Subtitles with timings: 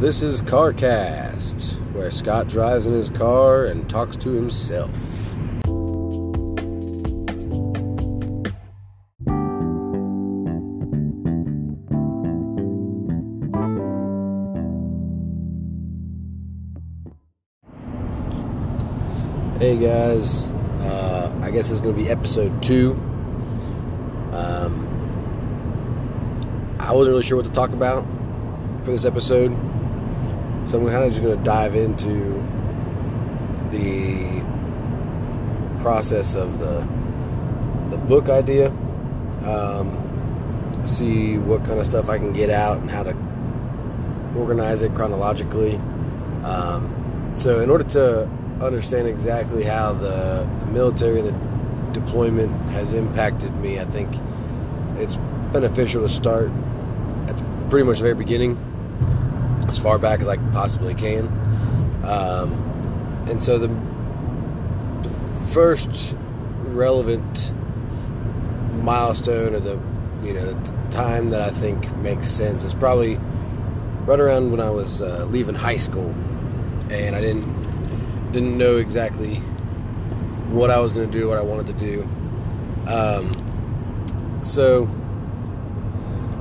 [0.00, 4.96] This is CarCast, where Scott drives in his car and talks to himself.
[19.58, 20.48] Hey guys,
[20.80, 22.92] uh, I guess it's going to be episode two.
[24.32, 24.86] Um,
[26.80, 28.06] I wasn't really sure what to talk about
[28.82, 29.54] for this episode,
[30.70, 32.40] so I'm kind of just going to dive into
[33.70, 34.40] the
[35.82, 36.86] process of the
[37.90, 38.68] the book idea.
[39.44, 43.16] Um, see what kind of stuff I can get out and how to
[44.36, 45.74] organize it chronologically.
[46.44, 48.30] Um, so, in order to
[48.62, 54.08] understand exactly how the, the military and the deployment has impacted me, I think
[54.98, 55.16] it's
[55.52, 56.48] beneficial to start
[57.26, 58.69] at the, pretty much the very beginning,
[59.68, 61.26] as far back as I possibly can.
[62.04, 63.68] Um, and so the,
[65.08, 65.14] the
[65.52, 66.16] first
[66.62, 67.52] relevant
[68.82, 69.78] milestone or the
[70.22, 73.16] you know time that I think makes sense is probably
[74.06, 76.10] right around when I was uh, leaving high school,
[76.90, 79.36] and I didn't didn't know exactly
[80.50, 82.02] what I was going to do, what I wanted to do.
[82.86, 84.86] Um, so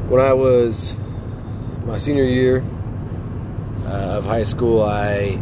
[0.07, 0.97] when I was
[1.85, 2.63] my senior year
[3.89, 5.41] uh, of high school, I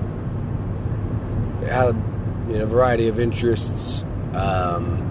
[1.66, 1.95] had a
[2.48, 4.04] you know, variety of interests.
[4.34, 5.04] Um,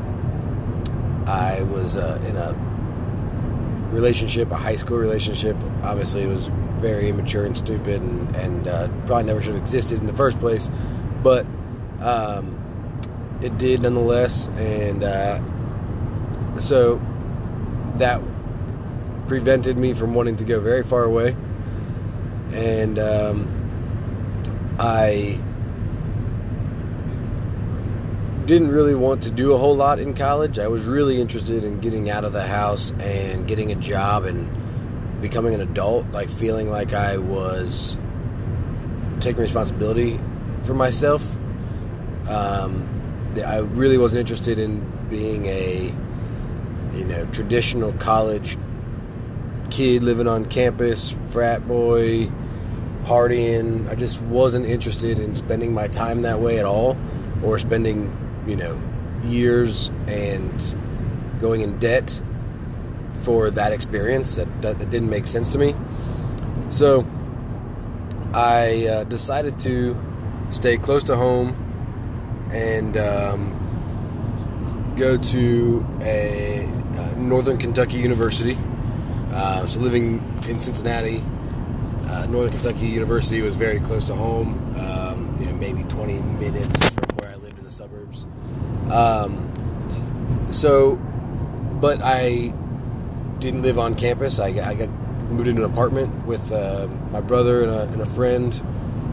[1.26, 2.54] I was uh, in a
[3.92, 5.56] relationship, a high school relationship.
[5.82, 10.00] Obviously, it was very immature and stupid, and, and uh, probably never should have existed
[10.00, 10.70] in the first place
[11.26, 11.44] but
[12.00, 12.56] um,
[13.42, 15.40] it did nonetheless, and uh,
[16.60, 17.00] so
[17.96, 18.22] that
[19.26, 21.36] prevented me from wanting to go very far away,
[22.56, 25.38] and um, I
[28.46, 30.58] didn't really want to do a whole lot in college.
[30.58, 34.50] I was really interested in getting out of the house and getting a job and
[35.20, 37.98] becoming an adult, like feeling like I was
[39.20, 40.18] taking responsibility
[40.62, 41.36] for myself.
[42.28, 42.88] Um,
[43.44, 44.80] I really wasn't interested in
[45.10, 45.94] being a,
[46.96, 48.56] you know, traditional college
[49.70, 52.30] kid living on campus, frat boy,
[53.06, 53.88] partying.
[53.88, 56.96] I just wasn't interested in spending my time that way at all,
[57.42, 58.12] or spending,
[58.46, 58.80] you know,
[59.24, 60.52] years and
[61.40, 62.20] going in debt
[63.22, 64.36] for that experience.
[64.36, 65.74] That that, that didn't make sense to me.
[66.70, 67.06] So
[68.34, 69.96] I uh, decided to
[70.50, 71.54] stay close to home
[72.52, 76.64] and um, go to a,
[76.96, 78.58] uh, Northern Kentucky University.
[79.30, 81.22] Uh, so living in Cincinnati,
[82.16, 84.74] uh, Northern Kentucky University was very close to home.
[84.78, 88.24] Um, you know, maybe 20 minutes from where I lived in the suburbs.
[88.90, 90.96] Um, so,
[91.80, 92.54] but I
[93.38, 94.38] didn't live on campus.
[94.38, 94.88] I, I got
[95.30, 98.54] moved into an apartment with uh, my brother and a, and a friend.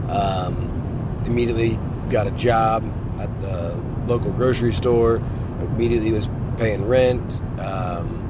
[0.08, 1.78] Um, immediately
[2.08, 2.84] got a job
[3.20, 3.74] at the
[4.06, 5.16] local grocery store.
[5.60, 7.40] Immediately was paying rent.
[7.60, 8.20] Um,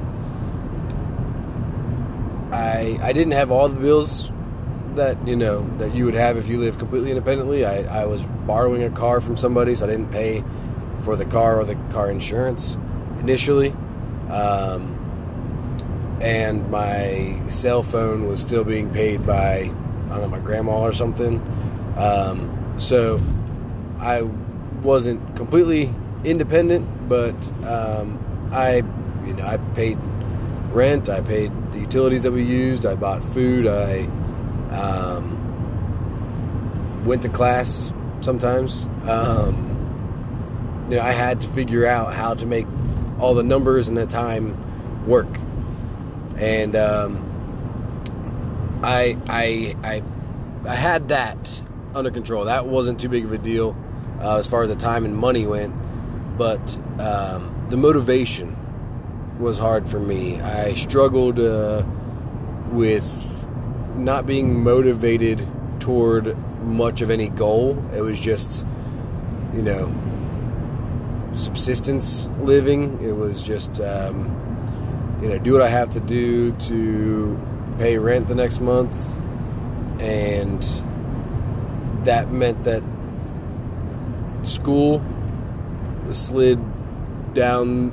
[2.51, 4.31] I I didn't have all the bills
[4.95, 7.65] that you know that you would have if you live completely independently.
[7.65, 10.43] I, I was borrowing a car from somebody, so I didn't pay
[11.01, 12.77] for the car or the car insurance
[13.19, 13.71] initially.
[14.29, 15.01] Um,
[16.21, 19.71] and my cell phone was still being paid by
[20.05, 21.41] I don't know my grandma or something.
[21.97, 23.21] Um, so
[23.99, 27.35] I wasn't completely independent, but
[27.65, 28.19] um,
[28.51, 28.77] I,
[29.25, 29.97] you know, I paid
[30.71, 34.09] rent, I paid the utilities that we used, I bought food, I
[34.75, 35.43] um,
[37.05, 38.87] went to class sometimes.
[39.03, 39.71] Um,
[40.89, 42.67] you know, I had to figure out how to make
[43.19, 45.39] all the numbers and the time work,
[46.37, 47.21] and um,
[48.83, 50.03] I, I, I,
[50.67, 51.61] I had that
[51.95, 52.45] under control.
[52.45, 53.75] That wasn't too big of a deal
[54.21, 55.73] uh, as far as the time and money went,
[56.37, 58.55] but um, the motivation
[59.39, 60.39] was hard for me.
[60.39, 61.83] I struggled uh,
[62.71, 63.34] with
[63.95, 65.45] not being motivated
[65.79, 67.83] toward much of any goal.
[67.93, 68.65] It was just,
[69.53, 69.93] you know,
[71.35, 72.99] subsistence living.
[73.03, 77.39] It was just, um, you know, do what I have to do to
[77.77, 79.21] pay rent the next month
[79.99, 80.61] and
[82.03, 82.83] that meant that
[84.43, 85.03] school
[86.11, 86.59] slid
[87.33, 87.91] down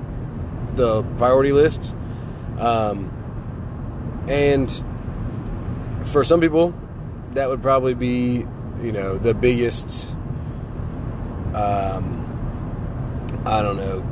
[0.75, 1.95] the priority list.
[2.59, 3.11] Um,
[4.29, 4.69] and
[6.05, 6.75] for some people,
[7.33, 8.47] that would probably be,
[8.81, 10.11] you know, the biggest.
[11.55, 12.19] Um,
[13.45, 14.09] I don't know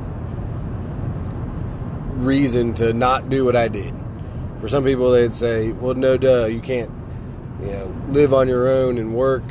[2.20, 3.94] reason to not do what I did.
[4.60, 6.90] For some people, they'd say, "Well, no, duh, you can't,
[7.62, 9.42] you know, live on your own and work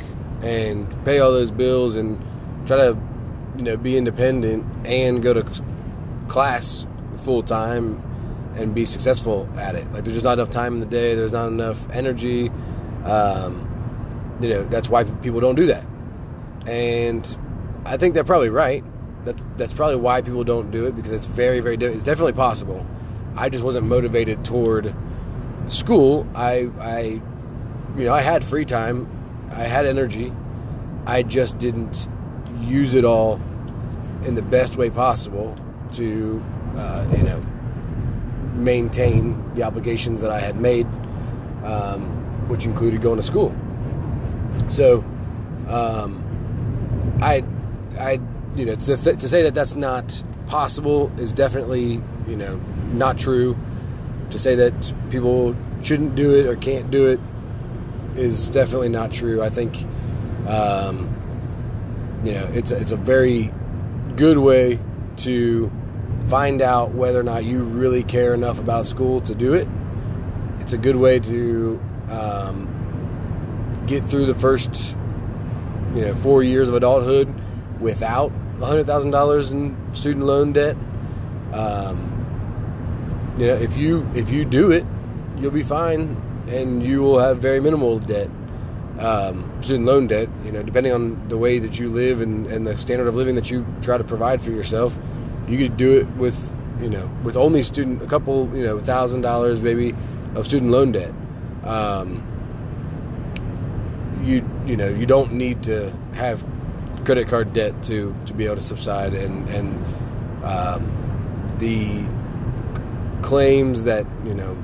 [0.42, 2.20] and pay all those bills and
[2.66, 2.96] try to,
[3.56, 5.44] you know, be independent and go to
[6.28, 6.86] class
[7.16, 8.02] full time
[8.56, 9.90] and be successful at it.
[9.92, 11.14] Like, there's just not enough time in the day.
[11.14, 12.50] There's not enough energy.
[13.04, 13.66] Um,
[14.40, 15.84] you know, that's why people don't do that.
[16.66, 17.36] And
[17.84, 18.84] I think they're probably right.
[19.24, 21.76] That, that's probably why people don't do it because it's very, very.
[21.76, 22.86] It's definitely possible.
[23.36, 24.94] I just wasn't motivated toward
[25.68, 26.26] school.
[26.34, 27.20] I, I,
[27.96, 29.08] you know, I had free time.
[29.50, 30.32] I had energy.
[31.06, 32.08] I just didn't
[32.60, 33.40] use it all
[34.24, 35.56] in the best way possible
[35.92, 36.44] to,
[36.76, 37.42] uh, you know,
[38.64, 40.86] maintain the obligations that I had made,
[41.64, 42.02] um,
[42.48, 43.54] which included going to school.
[44.68, 45.04] So,
[45.68, 46.22] um,
[47.22, 47.44] I,
[47.98, 48.20] I,
[48.54, 52.60] you know, to, th- to say that that's not possible is definitely, you know,
[52.92, 53.56] not true.
[54.30, 57.20] To say that people shouldn't do it or can't do it
[58.16, 59.42] is definitely not true.
[59.42, 59.84] I think,
[60.46, 61.08] um,
[62.24, 63.52] you know, it's a, it's a very
[64.16, 64.78] good way
[65.18, 65.70] to
[66.28, 69.68] find out whether or not you really care enough about school to do it.
[70.60, 71.80] It's a good way to
[72.10, 74.96] um, get through the first,
[75.94, 77.34] you know, four years of adulthood
[77.80, 80.76] without hundred thousand dollars in student loan debt.
[81.52, 82.06] Um,
[83.38, 84.84] you know, if you if you do it,
[85.38, 86.16] you'll be fine,
[86.48, 88.28] and you will have very minimal debt,
[88.98, 90.28] um, student loan debt.
[90.44, 93.34] You know, depending on the way that you live and, and the standard of living
[93.36, 95.00] that you try to provide for yourself,
[95.50, 99.22] you could do it with you know with only student a couple you know thousand
[99.22, 99.94] dollars maybe
[100.34, 101.12] of student loan debt.
[101.64, 102.26] Um,
[104.22, 106.44] you you know you don't need to have
[107.04, 112.04] credit card debt to to be able to subside and and um, the
[113.26, 114.56] claims that you know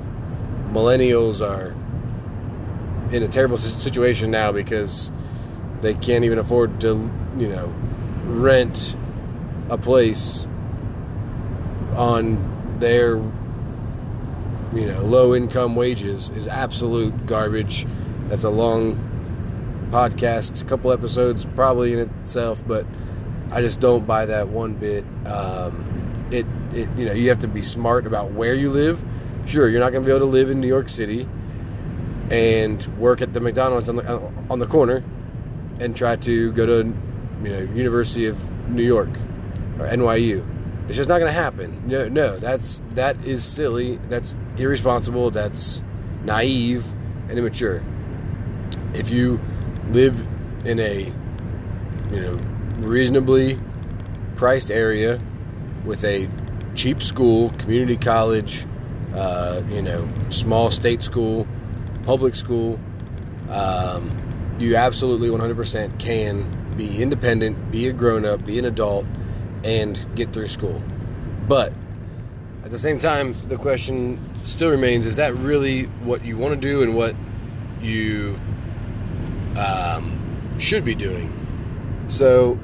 [0.71, 1.75] millennials are
[3.13, 5.11] in a terrible situation now because
[5.81, 7.73] they can't even afford to you know
[8.25, 8.95] rent
[9.69, 10.47] a place
[11.97, 13.17] on their
[14.73, 17.85] you know low income wages is absolute garbage.
[18.27, 19.03] That's a long
[19.89, 22.85] podcast a couple episodes probably in itself but
[23.51, 25.05] i just don't buy that one bit.
[25.25, 29.03] Um, it, it you know you have to be smart about where you live.
[29.45, 31.27] Sure you're not going to be able to live in new york city
[32.29, 35.01] and work at the mcdonald's on the, on the corner
[35.79, 36.93] and try to go to
[37.43, 39.09] you know university of new york
[39.79, 40.56] or nyu
[40.87, 41.83] it's just not going to happen.
[41.87, 43.97] No, no, that's that is silly.
[44.09, 45.31] That's irresponsible.
[45.31, 45.83] That's
[46.23, 46.85] naive
[47.29, 47.83] and immature.
[48.93, 49.39] If you
[49.91, 50.25] live
[50.65, 51.11] in a
[52.11, 52.33] you know
[52.79, 53.59] reasonably
[54.35, 55.19] priced area
[55.83, 56.29] with a
[56.75, 58.65] cheap school, community college,
[59.13, 61.47] uh, you know, small state school,
[62.03, 62.79] public school,
[63.49, 69.05] um, you absolutely 100% can be independent, be a grown up, be an adult,
[69.63, 70.81] and get through school.
[71.47, 71.73] But
[72.63, 76.59] at the same time, the question still remains is that really what you want to
[76.59, 77.15] do and what
[77.81, 78.39] you
[79.57, 81.33] um, should be doing?
[82.09, 82.59] So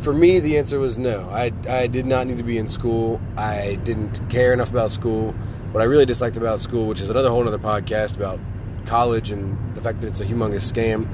[0.00, 1.28] for me, the answer was no.
[1.30, 3.20] I, I did not need to be in school.
[3.36, 5.32] I didn't care enough about school.
[5.72, 8.40] What I really disliked about school, which is another whole other podcast about
[8.86, 11.08] college and the fact that it's a humongous scam.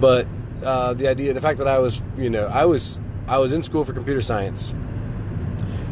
[0.00, 0.26] But
[0.62, 3.62] uh, the idea, the fact that I was, you know, I was I was in
[3.62, 4.74] school for computer science.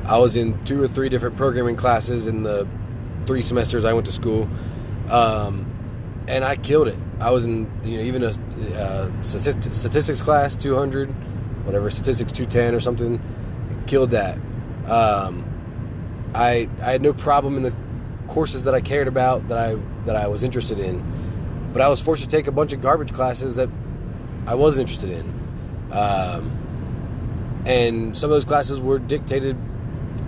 [0.05, 2.69] I was in two or three different programming classes in the
[3.25, 4.49] three semesters I went to school,
[5.09, 5.67] um,
[6.27, 6.99] and I killed it.
[7.21, 8.33] I was in you know even a
[8.77, 11.09] uh, statistics class, two hundred,
[11.65, 13.21] whatever statistics two ten or something,
[13.87, 14.37] killed that.
[14.87, 15.49] Um,
[16.35, 17.75] I I had no problem in the
[18.27, 22.01] courses that I cared about that I that I was interested in, but I was
[22.01, 23.69] forced to take a bunch of garbage classes that
[24.47, 25.93] I wasn't interested in.
[25.93, 26.62] Um,
[27.67, 29.57] and some of those classes were dictated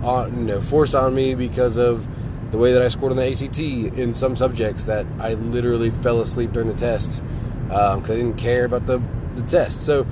[0.03, 2.07] on you know forced on me because of
[2.51, 6.21] the way that I scored on the ACT in some subjects that I literally fell
[6.21, 7.21] asleep during the test
[7.67, 9.01] because um, I didn't care about the,
[9.35, 9.85] the test.
[9.85, 10.05] So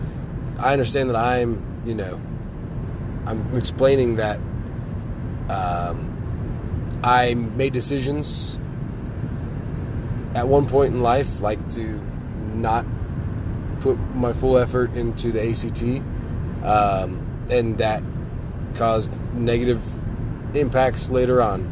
[0.59, 2.21] I understand that I'm you know
[3.25, 4.37] I'm explaining that
[5.49, 8.57] um, I made decisions
[10.35, 12.01] at one point in life like to
[12.53, 12.85] not
[13.79, 16.03] put my full effort into the ACT
[16.63, 18.01] um, and that
[18.75, 19.81] caused negative
[20.55, 21.69] impacts later on.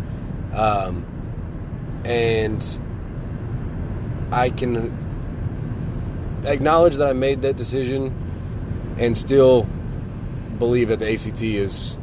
[0.54, 1.06] Um,
[2.04, 2.80] and
[4.32, 4.98] I can
[6.46, 8.16] acknowledge that I made that decision
[8.98, 9.68] and still
[10.58, 11.98] believe that the ACT is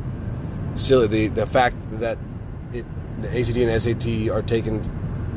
[0.75, 1.07] silly.
[1.07, 2.19] The the fact that
[2.73, 2.87] it,
[3.21, 4.83] the ACT and the SAT are taken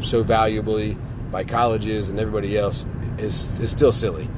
[0.01, 0.97] so valuably
[1.31, 2.85] by colleges and everybody else
[3.17, 4.29] is is still silly.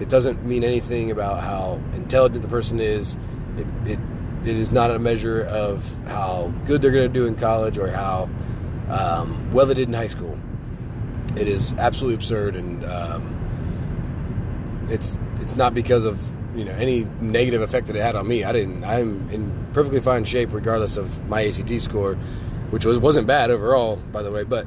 [0.00, 3.16] It doesn't mean anything about how intelligent the person is.
[3.56, 3.98] It it,
[4.44, 7.88] it is not a measure of how good they're going to do in college or
[7.88, 8.28] how
[8.88, 10.38] um, well they did in high school.
[11.36, 16.20] It is absolutely absurd, and um, it's it's not because of
[16.56, 18.44] you know any negative effect that it had on me.
[18.44, 18.84] I didn't.
[18.84, 22.14] I'm in perfectly fine shape regardless of my ACT score,
[22.70, 24.44] which was wasn't bad overall, by the way.
[24.44, 24.66] But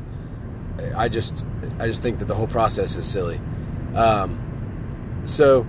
[0.96, 1.46] I just
[1.80, 3.40] I just think that the whole process is silly.
[3.96, 4.44] Um,
[5.28, 5.68] so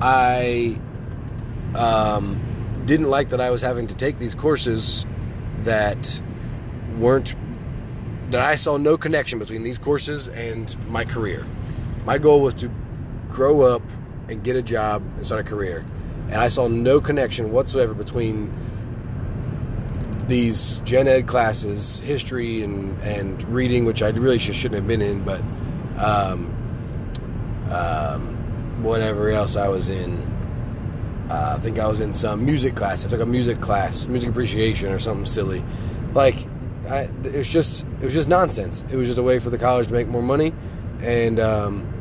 [0.00, 0.78] I
[1.74, 5.04] um, didn't like that I was having to take these courses
[5.62, 6.22] that
[6.98, 7.34] weren't
[8.30, 11.46] that I saw no connection between these courses and my career.
[12.04, 12.70] My goal was to
[13.28, 13.82] grow up
[14.28, 15.84] and get a job and start a career.
[16.28, 18.52] And I saw no connection whatsoever between
[20.26, 25.22] these gen ed classes, history and, and reading, which I really shouldn't have been in,
[25.22, 25.40] but
[25.98, 26.55] um,
[27.70, 30.34] um, whatever else I was in.
[31.30, 33.04] Uh, I think I was in some music class.
[33.04, 35.64] I took a music class, music appreciation or something silly.
[36.14, 36.46] Like,
[36.88, 38.84] I, it was just it was just nonsense.
[38.90, 40.52] It was just a way for the college to make more money,
[41.02, 41.92] and um,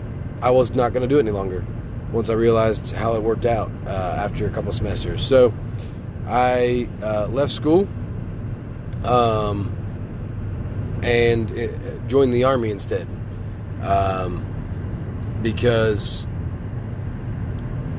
[0.42, 1.66] I was not going to do it any longer.
[2.12, 5.52] Once I realized how it worked out uh, after a couple semesters, so
[6.28, 7.88] I uh, left school
[9.04, 9.76] um,
[11.04, 13.08] and uh, joined the army instead
[13.82, 14.46] um,
[15.42, 16.28] because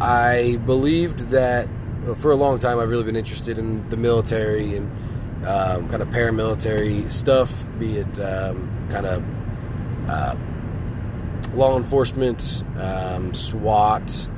[0.01, 1.69] I believed that
[2.19, 4.91] for a long time I've really been interested in the military and
[5.47, 9.25] um, kind of paramilitary stuff, be it um, kind of
[10.09, 10.37] uh,
[11.55, 14.29] law enforcement, um, SWAT.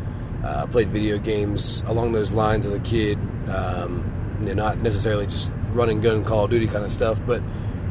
[0.44, 3.18] Uh, played video games along those lines as a kid.
[3.48, 7.42] Um, you know, not necessarily just running gun Call of Duty kind of stuff, but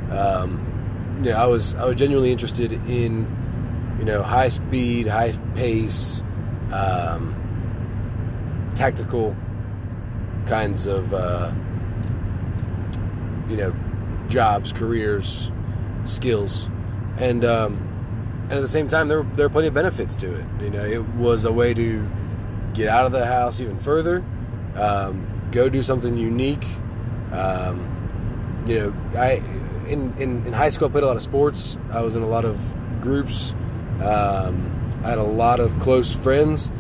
[0.10, 3.28] um, you know, I was I was genuinely interested in
[4.00, 6.24] you know high speed, high pace,
[6.72, 7.36] um,
[8.76, 9.36] tactical
[10.46, 11.52] kinds of uh,
[13.50, 13.76] you know
[14.28, 15.52] jobs, careers,
[16.06, 16.70] skills,
[17.18, 17.88] and um,
[18.44, 20.46] and at the same time, there there are plenty of benefits to it.
[20.62, 22.08] You know, it was a way to
[22.74, 24.24] get out of the house even further,
[24.76, 26.66] um, go do something unique.
[27.32, 27.94] Um,
[28.68, 29.42] you know, I
[29.88, 31.78] in, in in high school I played a lot of sports.
[31.92, 32.60] I was in a lot of
[33.02, 33.56] groups.
[34.02, 36.72] Um, I had a lot of close friends,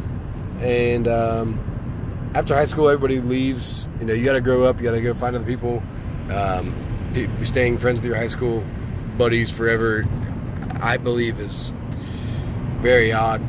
[0.60, 3.88] and um, after high school, everybody leaves.
[4.00, 4.78] You know, you got to grow up.
[4.78, 5.82] You got to go find other people.
[6.32, 6.76] Um,
[7.44, 8.64] staying friends with your high school
[9.18, 10.06] buddies forever
[10.82, 11.74] I believe is
[12.82, 13.42] very odd.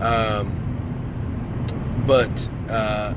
[0.00, 0.60] Um,
[2.06, 3.14] but uh,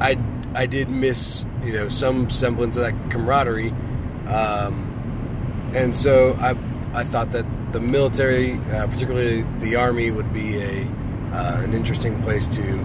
[0.00, 0.18] I
[0.54, 3.70] I did miss you know some semblance of that camaraderie,
[4.28, 6.50] um, and so I
[6.98, 10.86] I thought that the military, uh, particularly the army, would be a
[11.32, 12.78] uh, an interesting place to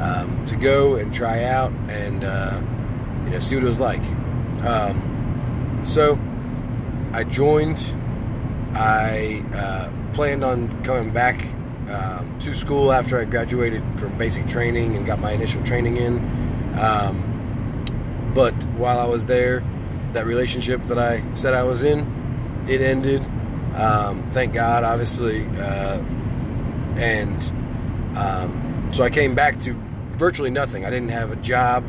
[0.00, 2.60] um, to go and try out and uh,
[3.24, 4.04] you know see what it was like.
[4.62, 6.18] Um, so
[7.12, 7.78] I joined
[8.74, 11.42] I uh, planned on coming back
[11.90, 16.18] um, to school after I graduated from basic training and got my initial training in.
[16.78, 17.32] Um,
[18.34, 19.64] but while I was there,
[20.12, 23.26] that relationship that I said I was in, it ended.
[23.76, 25.46] Um, thank God, obviously.
[25.58, 26.02] Uh,
[26.96, 27.42] and
[28.16, 29.74] um, so I came back to
[30.12, 30.86] virtually nothing.
[30.86, 31.84] I didn't have a job.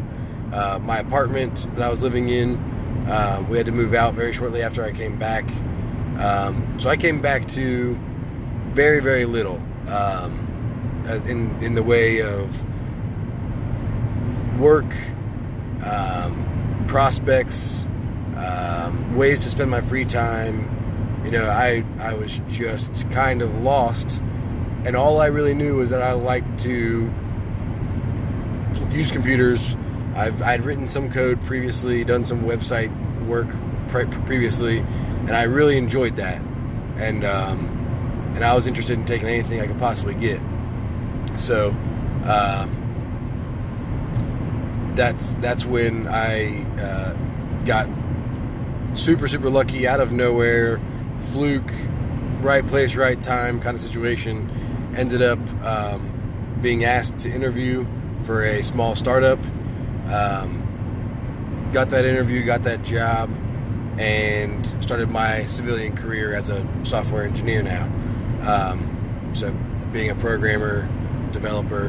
[0.51, 2.55] Uh, my apartment that I was living in,
[3.09, 5.49] um, we had to move out very shortly after I came back.
[6.19, 7.97] Um, so I came back to
[8.71, 10.43] very, very little um,
[11.27, 12.65] in in the way of
[14.59, 14.93] work,
[15.85, 17.87] um, prospects,
[19.13, 20.76] ways to spend my free time.
[21.23, 24.21] You know, I I was just kind of lost,
[24.85, 27.11] and all I really knew was that I liked to
[28.91, 29.75] use computers.
[30.15, 32.91] I've I'd written some code previously, done some website
[33.25, 33.49] work
[33.89, 36.41] previously, and I really enjoyed that.
[36.97, 37.77] And um,
[38.35, 40.41] and I was interested in taking anything I could possibly get.
[41.35, 41.69] So
[42.25, 42.83] um,
[44.95, 47.13] that's that's when I uh,
[47.65, 47.87] got
[48.95, 50.79] super super lucky out of nowhere,
[51.19, 51.71] fluke,
[52.41, 54.49] right place right time kind of situation.
[54.95, 57.85] Ended up um, being asked to interview
[58.23, 59.39] for a small startup.
[60.07, 63.29] Um, got that interview, got that job
[63.99, 67.85] and started my civilian career as a software engineer now.
[68.47, 69.53] Um, so
[69.91, 70.87] being a programmer,
[71.31, 71.87] developer,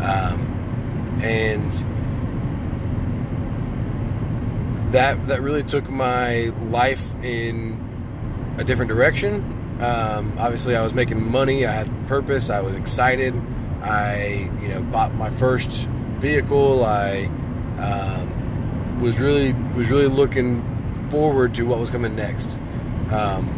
[0.00, 1.72] um, and
[4.92, 7.83] that that really took my life in
[8.58, 9.42] a different direction.
[9.80, 11.66] Um, obviously, I was making money.
[11.66, 12.50] I had purpose.
[12.50, 13.34] I was excited.
[13.82, 16.84] I, you know, bought my first vehicle.
[16.84, 17.26] I
[17.78, 20.62] um, was really was really looking
[21.10, 22.58] forward to what was coming next.
[23.10, 23.48] Um,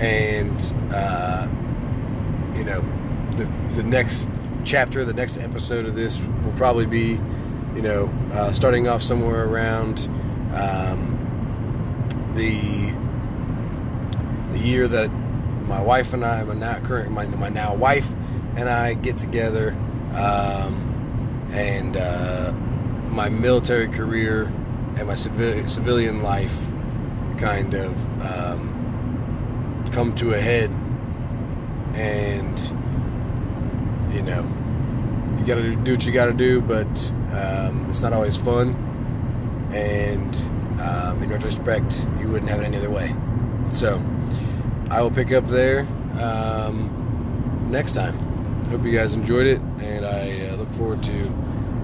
[0.00, 0.60] and
[0.92, 1.46] uh,
[2.56, 2.80] you know,
[3.36, 4.28] the the next
[4.64, 7.20] chapter, the next episode of this will probably be,
[7.76, 10.08] you know, uh, starting off somewhere around
[10.54, 12.92] um, the
[14.54, 15.08] the year that
[15.66, 18.06] my wife and I, my now current my, my now wife
[18.56, 19.72] and I get together,
[20.14, 22.52] um, and uh,
[23.08, 24.44] my military career
[24.96, 26.56] and my civil, civilian life
[27.38, 30.70] kind of um, come to a head,
[31.94, 32.58] and
[34.14, 34.48] you know
[35.38, 36.86] you got to do what you got to do, but
[37.32, 38.76] um, it's not always fun.
[39.72, 40.34] And
[40.80, 43.14] um, in retrospect, you wouldn't have it any other way.
[43.70, 44.00] So
[44.90, 45.80] I will pick up there
[46.20, 48.18] um, next time.
[48.68, 51.32] Hope you guys enjoyed it, and I uh, look forward to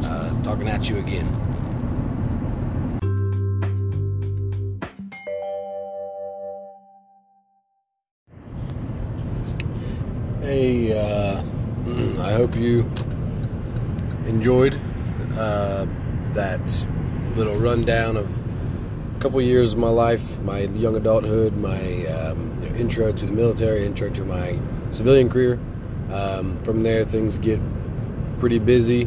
[0.04, 1.26] uh, talking at you again.
[10.42, 11.42] Hey, uh,
[12.22, 12.80] I hope you
[14.26, 14.74] enjoyed
[15.34, 15.86] uh,
[16.32, 16.86] that
[17.34, 18.28] little rundown of
[19.16, 22.49] a couple years of my life, my young adulthood, my um,
[22.80, 24.58] intro to the military, intro to my
[24.90, 25.60] civilian career.
[26.10, 27.60] Um, from there, things get
[28.40, 29.02] pretty busy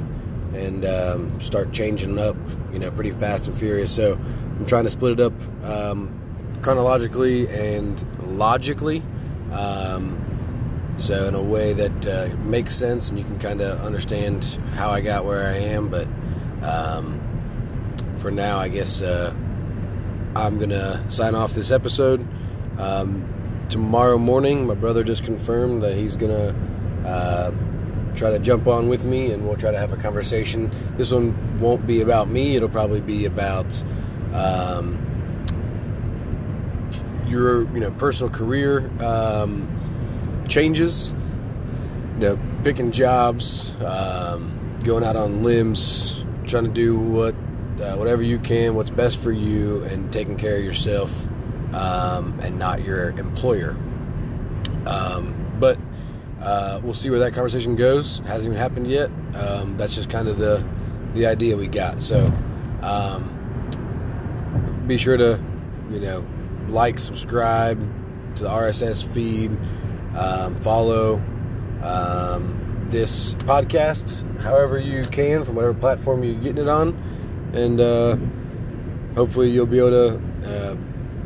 [0.54, 2.38] and um, start changing up,
[2.72, 3.94] you know, pretty fast and furious.
[3.94, 8.06] So I'm trying to split it up um, chronologically and
[8.38, 9.02] logically.
[9.52, 10.20] Um,
[10.98, 14.44] so in a way that uh, makes sense and you can kind of understand
[14.76, 15.90] how I got where I am.
[15.90, 16.08] But
[16.62, 17.20] um,
[18.18, 19.34] for now, I guess uh,
[20.36, 22.26] I'm gonna sign off this episode.
[22.78, 23.33] Um,
[23.70, 26.56] tomorrow morning, my brother just confirmed that he's gonna
[27.06, 27.52] uh,
[28.16, 30.72] try to jump on with me, and we'll try to have a conversation.
[30.98, 33.84] This one won't be about me; it'll probably be about
[34.34, 35.00] um,
[37.28, 39.70] your, you know, personal career um,
[40.48, 41.14] changes.
[42.16, 47.34] You know, picking jobs, um, going out on limbs, trying to do what
[47.82, 51.28] uh, whatever you can, what's best for you, and taking care of yourself
[51.74, 53.72] um, and not your employer.
[54.86, 55.78] Um, but
[56.42, 58.20] uh, we'll see where that conversation goes.
[58.20, 59.10] It Hasn't even happened yet.
[59.36, 60.66] Um, that's just kind of the
[61.14, 62.02] the idea we got.
[62.04, 62.32] So
[62.82, 63.30] um,
[64.88, 65.40] be sure to
[65.90, 66.26] you know
[66.70, 67.80] like, subscribe
[68.36, 69.52] to the RSS feed,
[70.18, 71.22] um, follow
[71.84, 76.90] um, this podcast however you can from whatever platform you're getting it on,
[77.54, 78.18] and uh,
[79.16, 80.76] hopefully you'll be able to uh,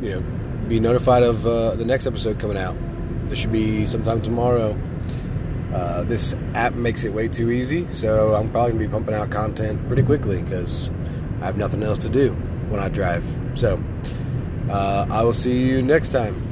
[0.00, 0.37] you know
[0.68, 2.76] be notified of uh, the next episode coming out.
[3.28, 4.78] This should be sometime tomorrow.
[5.72, 9.30] Uh, this app makes it way too easy, so I'm probably gonna be pumping out
[9.30, 10.90] content pretty quickly because
[11.40, 12.32] I have nothing else to do
[12.68, 13.24] when I drive.
[13.54, 13.82] So
[14.70, 16.47] uh, I will see you next time.